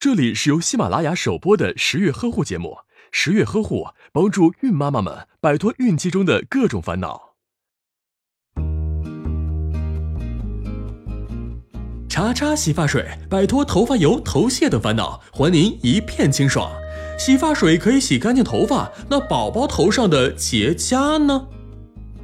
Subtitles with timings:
[0.00, 2.78] 这里是由喜马拉雅首播的十月呵护节目，
[3.12, 7.34] 十月呵护帮助孕妈妈们摆脱孕期中的各种烦恼。
[12.08, 16.72] 茶茶洗发水，摆脱头发油、头屑等烦恼，还您一片清爽。
[17.18, 21.46] 洗发水可以洗干净头发，那宝宝头上的结痂呢？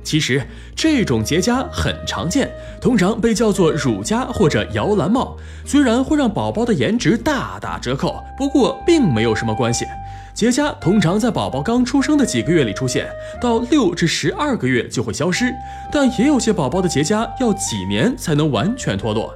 [0.07, 0.41] 其实
[0.77, 2.48] 这种结痂很常见，
[2.80, 5.36] 通常被叫做乳痂或者摇篮帽。
[5.64, 9.85] 虽然会让宝宝的颜值大打折扣，不过并没有什么关系。
[10.32, 13.08] 结痂通常在宝宝刚出生的几个月里出现，
[13.40, 15.53] 到六至十二个月就会消失。
[15.90, 19.35] 但也有些宝宝的结痂要几年才能完全脱落。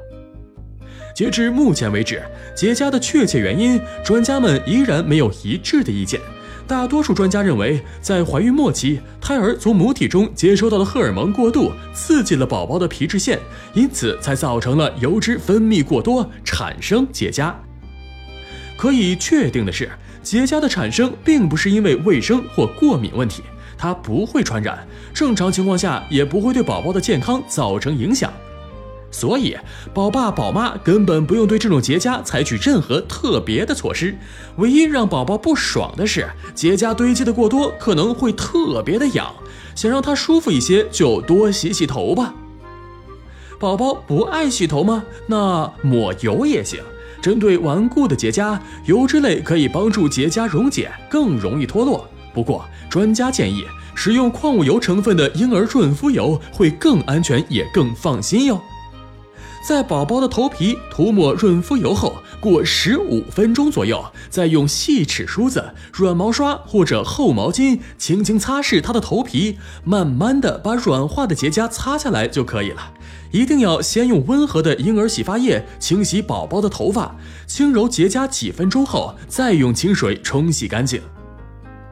[1.13, 2.23] 截至目前为止，
[2.55, 6.21] 结痂的确切原因，专家们依然没有一致的意见。
[6.71, 13.41] 大多数专家认为，在怀孕末期，胎儿从母体中接收到的荷尔蒙过度，刺激了宝宝的皮脂腺，
[13.75, 17.53] 因此才造成了油脂分泌过多，产生结痂。
[18.77, 19.91] 可以确定的是，
[20.23, 23.43] 结痂的产生并不是因为卫生或过敏问题，
[23.77, 28.33] 它不会传染，正常情况下也不会对宝宝的健康造成影响。
[29.11, 29.57] 所以，
[29.93, 34.17] 宝爸宝妈根本不用对这种结痂采取任何特别的措施。
[34.57, 39.35] 唯一让宝宝不爽的是，结痂堆积的过多可能会特别的痒。
[39.75, 42.35] 想让他舒服一些，就多洗洗头吧。
[43.59, 45.03] 宝宝不爱洗头吗？
[45.27, 46.81] 那抹油也行。
[47.21, 52.09] 针对顽固的结痂，油脂类可以帮助结痂溶解，更容易脱落。
[52.33, 53.65] 不过，专家建议
[53.95, 58.61] 使用矿物油成分的婴儿润肤油会更安全，也更放心哟。
[59.63, 72.95] 在宝宝的头皮涂抹润肤油后，过十五分钟左右，再用细齿梳子、软毛刷或者厚毛巾轻轻擦拭他的头皮，慢慢的把软化的结痂擦下来就可以了。
[73.31, 77.15] 一定要先用温和的婴儿洗发液清洗宝宝的头发，
[77.47, 81.01] 轻柔结痂几分钟后，再用清水冲洗干净。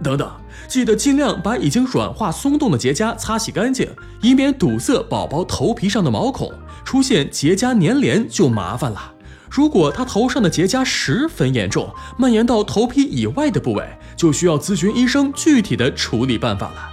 [0.02, 0.30] 等等，
[0.68, 3.88] 记得尽量把已经软化松动的结痂擦洗干净，
[4.20, 6.53] 以免堵塞宝宝头皮上的毛孔，
[6.84, 9.12] 出现结痂粘连就麻烦了。
[9.50, 16.91] 如果他头上的结痂十分严重，蔓延到头皮以外的部位，就需要咨询医生具体的处理办法了。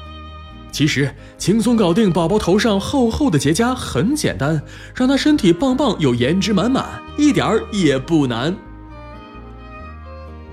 [0.71, 4.61] 其实轻松搞定宝宝头上厚厚的结痂很简单，
[4.95, 8.55] 让他身体棒棒又颜值满满，一点儿也不难。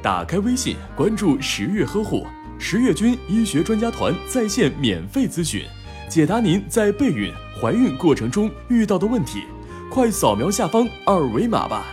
[0.03, 2.27] 打开微信，关注十月呵护。
[2.65, 5.65] 十月军医学专家团在线免费咨询，
[6.09, 7.29] 解答您在备孕、
[7.61, 9.43] 怀孕过程中遇到的问题，
[9.91, 11.85] 快扫描下方二维码吧。